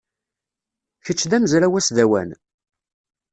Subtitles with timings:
[1.05, 2.29] Kečč d amezraw asdawan?